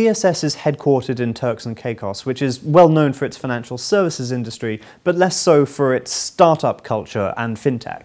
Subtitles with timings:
[0.00, 4.32] DSS is headquartered in Turks and Caicos, which is well known for its financial services
[4.32, 8.04] industry, but less so for its startup culture and fintech.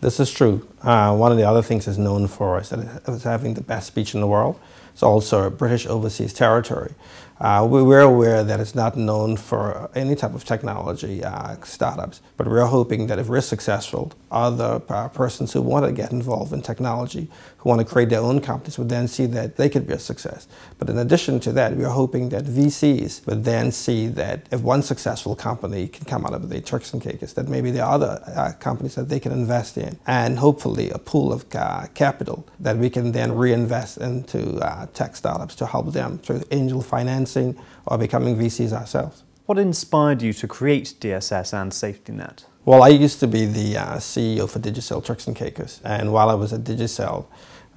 [0.00, 0.66] This is true.
[0.82, 3.94] Uh, one of the other things it's known for is that it's having the best
[3.94, 4.58] beach in the world.
[4.98, 6.92] It's also a British overseas territory.
[7.40, 12.48] Uh, we're aware that it's not known for any type of technology uh, startups, but
[12.48, 16.60] we're hoping that if we're successful, other uh, persons who want to get involved in
[16.60, 19.94] technology, who want to create their own companies, would then see that they could be
[19.94, 20.48] a success.
[20.80, 24.82] But in addition to that, we're hoping that VCs would then see that if one
[24.82, 28.20] successful company can come out of the Turks and Caicos, that maybe there are other
[28.34, 32.76] uh, companies that they can invest in, and hopefully a pool of uh, capital that
[32.76, 37.98] we can then reinvest into uh, tech startups to help them through angel financing or
[37.98, 39.24] becoming VCs ourselves.
[39.46, 42.44] What inspired you to create DSS and SafetyNet?
[42.64, 46.28] Well, I used to be the uh, CEO for Digicel Turks and Caicos, and while
[46.28, 47.26] I was at Digicel,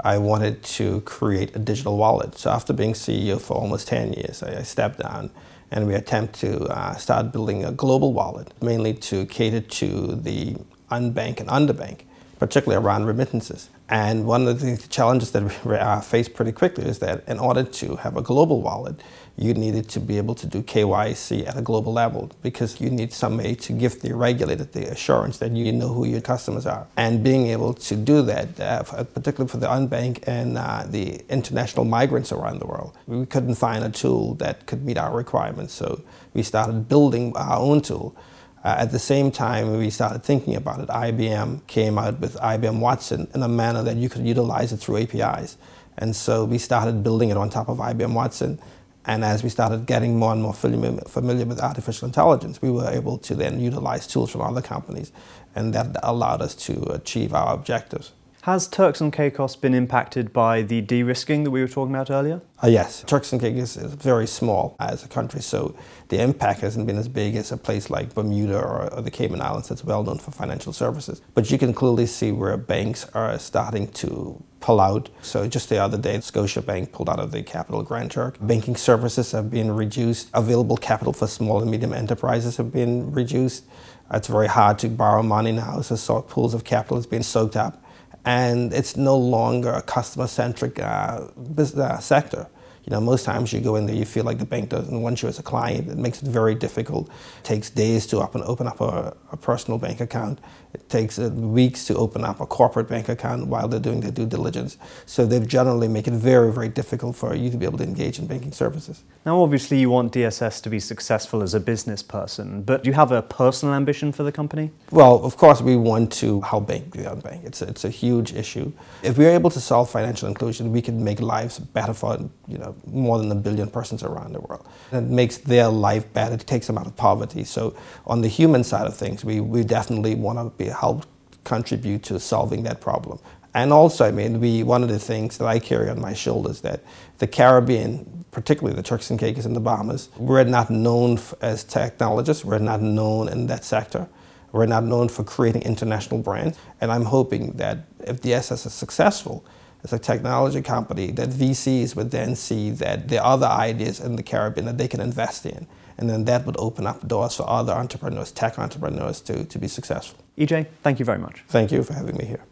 [0.02, 2.38] I wanted to create a digital wallet.
[2.38, 5.32] So after being CEO for almost 10 years, I, I stepped down
[5.70, 10.58] and we attempt to uh, start building a global wallet, mainly to cater to the
[10.90, 12.02] unbanked and underbanked
[12.42, 13.70] particularly around remittances.
[13.88, 17.62] And one of the challenges that we uh, faced pretty quickly is that in order
[17.62, 19.00] to have a global wallet,
[19.38, 23.14] you needed to be able to do KYC at a global level because you need
[23.14, 26.88] somebody to give the regulator the assurance that you know who your customers are.
[26.98, 31.86] And being able to do that, uh, particularly for the unbanked and uh, the international
[31.86, 35.76] migrants around the world, we couldn't find a tool that could meet our requirements.
[35.76, 36.02] So
[36.34, 38.16] we started building our own tool.
[38.64, 40.88] Uh, at the same time, we started thinking about it.
[40.90, 44.98] IBM came out with IBM Watson in a manner that you could utilize it through
[44.98, 45.58] APIs.
[45.98, 48.60] And so we started building it on top of IBM Watson.
[49.06, 52.90] And as we started getting more and more familiar, familiar with artificial intelligence, we were
[52.90, 55.12] able to then utilize tools from other companies.
[55.56, 58.12] And that allowed us to achieve our objectives.
[58.46, 62.42] Has Turks and Caicos been impacted by the de-risking that we were talking about earlier?
[62.64, 65.76] Uh, yes, Turks and Caicos is very small as a country, so
[66.08, 69.42] the impact hasn't been as big as a place like Bermuda or, or the Cayman
[69.42, 71.22] Islands that's well known for financial services.
[71.36, 75.10] But you can clearly see where banks are starting to pull out.
[75.22, 78.38] So just the other day, Scotiabank pulled out of the Capital Grand Turk.
[78.42, 80.32] Banking services have been reduced.
[80.34, 83.66] Available capital for small and medium enterprises have been reduced.
[84.12, 87.81] It's very hard to borrow money now, so pools of capital has been soaked up
[88.26, 92.48] and it's no longer a customer-centric uh, business uh, sector.
[92.86, 95.22] You know, most times you go in there, you feel like the bank doesn't want
[95.22, 95.88] you as a client.
[95.88, 97.10] It makes it very difficult.
[97.10, 100.40] It takes days to open, open up a, a personal bank account.
[100.74, 104.12] It takes uh, weeks to open up a corporate bank account while they're doing their
[104.12, 104.78] due diligence.
[105.06, 108.20] So they generally make it very, very difficult for you to be able to engage
[108.20, 109.04] in banking services.
[109.26, 112.94] Now, obviously, you want DSS to be successful as a business person, but do you
[112.94, 114.72] have a personal ambition for the company?
[114.90, 117.46] Well, of course, we want to help bank the unbanked.
[117.46, 118.72] It's a, it's a huge issue.
[119.04, 122.18] If we're able to solve financial inclusion, we can make lives better for
[122.48, 124.68] you know more than a billion persons around the world.
[124.92, 126.36] It makes their life better.
[126.36, 127.44] It takes them out of poverty.
[127.44, 131.06] So, on the human side of things, we, we definitely want to be help
[131.44, 133.20] contribute to solving that problem.
[133.54, 136.62] And also, I mean, we one of the things that I carry on my shoulders
[136.62, 136.82] that
[137.18, 142.46] the Caribbean, particularly the Turks and Caicos and the Bahamas, we're not known as technologists.
[142.46, 144.08] We're not known in that sector.
[144.54, 146.58] We're not known for creating international brands.
[146.80, 149.46] And I'm hoping that if DSS is successful
[149.84, 154.16] as a technology company, that VCs would then see that there are other ideas in
[154.16, 155.68] the Caribbean that they can invest in
[156.02, 159.68] and then that would open up doors for other entrepreneurs, tech entrepreneurs, to, to be
[159.68, 160.20] successful.
[160.38, 161.44] EJ, thank you very much.
[161.48, 162.44] Thank you for having me here.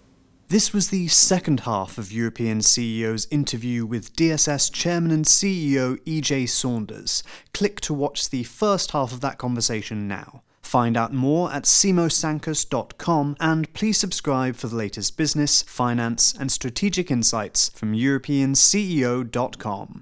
[0.49, 6.47] This was the second half of European CEO's interview with DSS Chairman and CEO EJ
[6.47, 7.23] Saunders.
[7.53, 10.43] Click to watch the first half of that conversation now.
[10.69, 17.09] Find out more at simosankos.com and please subscribe for the latest business, finance, and strategic
[17.09, 19.97] insights from EuropeanCEO.com.